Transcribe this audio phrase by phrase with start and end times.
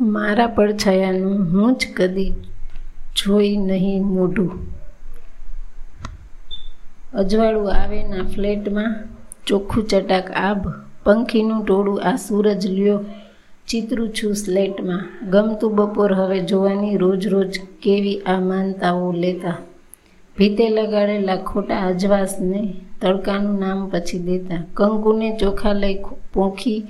[0.00, 2.32] મારા પડછાયાનું હું જ કદી
[3.16, 4.50] જોઈ નહીં મોઢું.
[7.14, 9.04] અજવાળું આવે ના ફ્લેટમાં
[9.46, 10.68] ચોખ્ખું ચટાક આભ,
[11.04, 13.04] પંખીનું ટોળું આ સૂરજ લ્યો.
[13.68, 15.30] ચિત્રું છું સ્લેટમાં.
[15.30, 19.56] ગમતું બપોર હવે જોવાની રોજ રોજ કેવી આ માનતાઓ લેતા.
[20.38, 24.62] ભીતે લગાડેલા ખોટા અજવાસને તડકાનું નામ પછી દેતા.
[24.74, 25.98] કંકુને ચોખા લઈ
[26.34, 26.86] પોંખી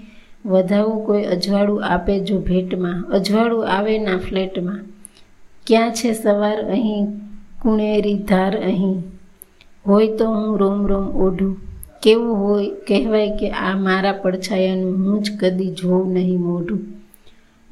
[0.47, 3.05] વધાવું કોઈ અજવાળું આપે જો ભેટમાં?
[3.11, 4.81] અજવાળું આવે ના ફ્લેટમાં.
[5.67, 7.07] ક્યાં છે સવાર અહીં?
[7.63, 9.03] કુણેરી ધાર અહીં.
[9.87, 11.57] હોય તો હું રોમ રોમ ઓઢું.
[12.03, 12.71] કેવું હોય?
[12.89, 16.81] કહેવાય કે આ મારા પડછાયાનું હું જ કદી જોઉં નહીં મોઢું.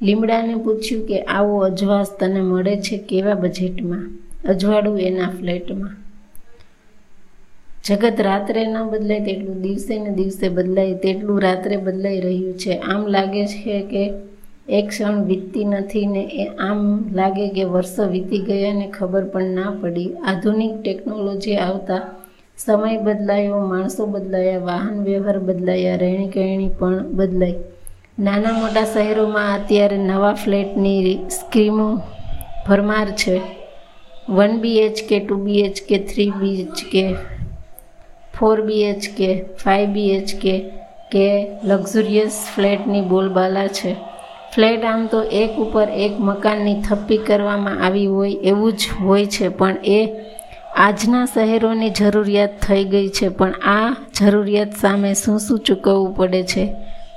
[0.03, 4.11] લીમડાને પૂછ્યું કે આવો અજવાસ તને મળે છે કેવા બજેટમાં?
[4.49, 6.06] અજવાળું એના ફ્લેટમાં.
[7.87, 12.79] જગત રાત્રે ન બદલાય તેટલું દિવસે ને દિવસે બદલાય તેટલું રાત્રે બદલાઈ રહ્યું છે.
[12.79, 14.05] આમ લાગે છે કે
[14.69, 16.81] એક ક્ષણ વીતતી નથી ને એ આમ
[17.13, 20.09] લાગે કે વર્ષો વીતી ગયા ને ખબર પણ ના પડી.
[20.27, 22.01] આધુનિક ટેકનોલોજી આવતા
[22.59, 27.55] સમય બદલાયો, માણસો બદલાયા, વાહન વ્યવહાર બદલાયા રહેણી કહેણી પણ બદલાઈ.
[28.19, 31.89] નાના મોટા શહેરોમાં અત્યારે નવા ફ્લેટની સ્કીમો
[32.69, 33.41] ભરમાર છે.
[34.29, 37.36] One BHK two BHK three BHK
[38.37, 39.31] four BHK
[39.63, 40.55] five BHK
[41.13, 41.27] કે
[41.65, 43.93] લક્ઝુરિયસ ફ્લેટની બોલબાલા છે.
[44.55, 49.49] ફ્લેટ આમ તો એક ઉપર એક મકાનની થપ્પી કરવામાં આવી હોય એવું જ હોય છે,
[49.49, 50.01] પણ એ
[50.77, 56.65] આજના શહેરોની જરૂરિયાત થઈ ગઈ છે, પણ આ જરૂરિયાત સામે શું શું ચૂકવવું પડે છે,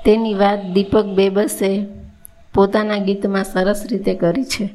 [0.06, 1.72] તેની વાત દીપક બેબસે
[2.54, 4.66] પોતાના ગીતમાં સરસ રીતે કરી છે.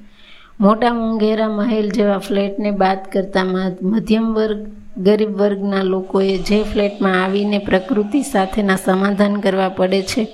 [0.61, 3.49] મોટા મોંઘેરા મહેલ જેવા ફ્લેટને બાદ કરતાં
[3.83, 4.61] મધ્યમ વર્ગ
[4.97, 10.25] ગરીબ વર્ગના લોકોએ જે ફ્લેટમાં આવીને પ્રકૃતિ સાથેના સમાધાન કરવા પડે છે,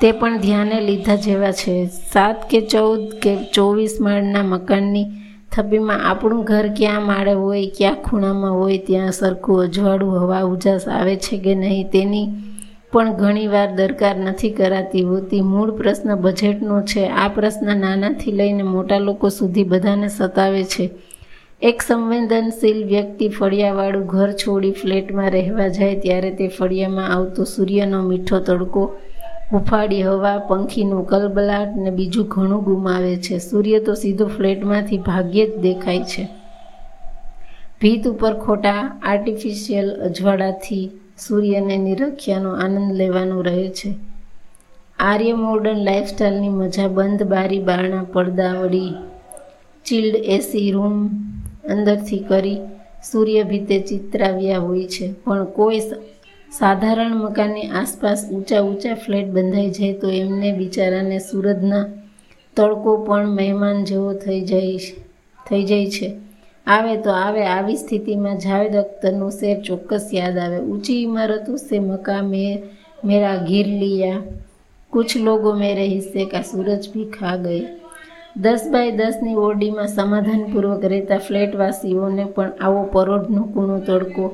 [0.00, 1.86] તે પણ ધ્યાને લીધા જેવા છે.
[1.86, 5.04] સાત કે ચૌદ કે ચોવીસ માળના મકાનની
[5.52, 11.16] થપ્પીમાં આપણું ઘર ક્યાં માળે હોય, ક્યાં ખૂણામાં હોય, ત્યાં સરખું અજવાળું હવા ઉજાસ આવે
[11.16, 12.28] છે કે નહીં, તેની
[12.92, 15.40] પણ ઘણીવાર દરકાર નથી કરાતી હોતી.
[15.40, 17.08] મૂળ પ્રશ્ન બજેટનો છે.
[17.08, 20.90] આ પ્રશ્ન નાનાથી લઈને મોટા લોકો સુધી બધાને સતાવે છે.
[21.64, 28.40] એક સંવેદનશીલ વ્યક્તિ ફળિયાવાળું ઘર છોડી ફ્લેટમાં રહેવા જાય ત્યારે તે ફળિયામાં આવતો સૂર્યનો મીઠો
[28.40, 28.96] તડકો
[29.52, 33.38] હુફાળી હવા, પંખીનું કલબલાટ ને બીજું ઘણું ગુમાવે છે.
[33.38, 36.28] સૂર્ય તો સીધો ફ્લેટમાંથી ભાગ્યે જ દેખાય છે.
[37.80, 40.90] ભીત ઉપર ખોટા આર્ટિફિશિયલ અજવાળાથી
[41.28, 43.94] સૂર્યને નિરખ્યાનો આનંદ લેવાનો રહે છે.
[44.98, 48.94] આર્ય મોર્ડન લાઇફસ્ટાઇલની મજા બંધ બારી બારણા, પડદા, વળી
[49.84, 51.08] ચિલ્ડ એસી રૂમ
[51.70, 52.58] અંદરથી કરી
[53.12, 55.12] સૂર્ય ભીતે ચિતરાવ્યા હોય છે.
[55.24, 55.80] પણ કોઈ
[56.52, 61.84] સાધારણ મકાનની આસપાસ ઊંચા ઊંચા ફ્લેટ બંધાઈ જાય તો એમને બિચારાને સુરતના
[62.56, 64.78] તડકો પણ મહેમાન જેવો થઈ જાય
[65.48, 66.08] થઈ જાય છે.
[66.66, 70.58] આવે તો આવે, આવી સ્થિતિમાં જાવેદ અખ્તરનું શેર ચોક્કસ યાદ આવે.
[70.58, 72.62] ઊંચી ઇમારતો સે મકા મેં,
[73.04, 74.22] મેરા ગીર લિયા.
[74.90, 77.66] કુછ લોગો મેરે હિસ્સે કા સૂરજ ભી ખા ગયે.
[78.36, 84.24] દસ બાય દસની ઓરડીમાં સમાધાનપૂર્વક રહેતા ફ્લેટવાસીઓને પણ આવો પરોઢનો કૂણો તડકો.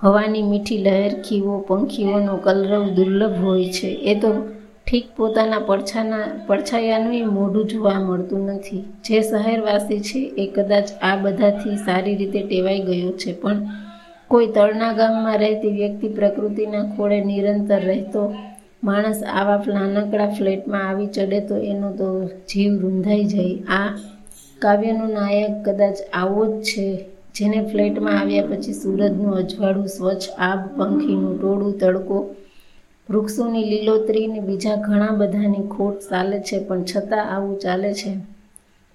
[0.00, 3.90] હવાની મીઠી લહેર ખીવો, પંખીઓનો કલરવ દુર્લભ હોય છે.
[4.12, 4.30] એ તો
[4.86, 8.82] ઠીક પોતાના પડછાના, પડછાયાનું મોઢું જોવા મળતું નથી.
[9.04, 13.58] જે શહેરવાસી છે એ કદાચ આ બધાથી સારી રીતે ટેવાઈ ગયો છે, પણ
[14.30, 18.22] કોઈ તળના ગામમાં રહેતી વ્યક્તિ પ્રકૃતિના ખોળે નિરંતર રહેતો
[18.86, 23.54] માણસ આવા નાનકડા ફ્લેટમાં આવી ચડે તો એનો તો જીવ રૂંધાઈ જાય.
[23.68, 23.98] આ
[24.58, 27.04] કાવ્યનો નાયક કદાચ આવો જ છે.
[27.34, 32.36] જેને ફ્લેટમાં આવ્યા પછી સૂરજનું અજવાળું સ્વચ્છ આબ પંખીનું ટોળું, તડકો,
[33.10, 38.10] વૃક્ષોની લીલોતરી ને બીજા ઘણા બધાની ખોટ ચાલે છે, પણ છતાં આવું ચાલે છે.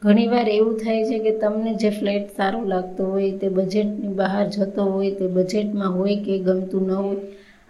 [0.02, 4.84] ઘણીવાર એવું થાય છે કે તમને જે ફ્લેટ સારો લાગતો હોય, તે બજેટની બહાર જતો
[4.84, 7.16] હોય, તે બજેટમાં હોય કે ગમતું ન હોય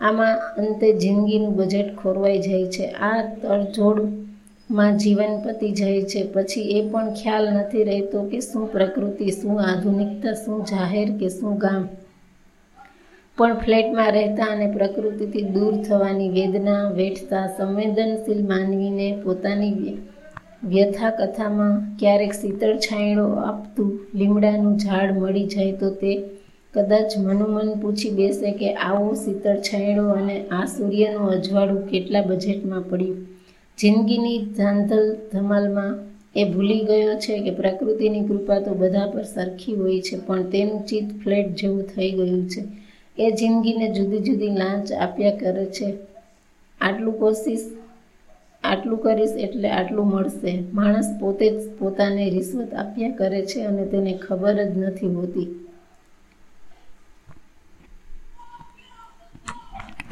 [0.01, 2.85] આમાં અંતે જિંદગીનું બજેટ ખોરવાઈ જાય છે.
[2.87, 6.31] આ તડજોડમાં જીવન પતી જાય છે.
[6.31, 11.57] પછી એ પણ ખ્યાલ નથી રહેતો કે શું પ્રકૃતિ, શું આધુનિકતા, શું જાહેર કે શું
[11.57, 11.89] ગામ.
[13.37, 19.97] પણ ફ્લેટમાં રહેતા અને પ્રકૃતિથી દૂર થવાની વેદના, વેઠતા, સંવેદનશીલ માનવીને પોતાની
[20.63, 26.11] વ્યથા કથામાં ક્યારેક શીતળ છાંયડો આપતું લીમડાનું ઝાડ મળી જાય તો તે
[26.73, 33.17] કદાચ મનોમન પૂછી બેસે કે આવો શીતળ છાંયડો અને આ સૂર્યનું અજવાળું કેટલા બજેટમાં પડ્યું?
[33.77, 35.93] જિંદગીની ધાંધલ ધમાલમાં
[36.35, 40.85] એ ભૂલી ગયો છે કે પ્રકૃતિની કૃપા તો બધા પર સરખી હોય છે, પણ તેનું
[40.85, 42.61] ચિત્ત ફ્લેટ જેવું થઈ ગયું છે.
[43.17, 45.93] એ જિંદગીને જુદી જુદી લાંચ આપ્યા કરે છે.
[46.81, 47.65] આટલું કોશિશ,
[48.63, 50.63] આટલું કરીશ એટલે આટલું મળશે.
[50.73, 55.49] માણસ પોતે જ પોતાને રિશ્વત આપ્યા કરે છે અને તેને ખબર જ નથી હોતી.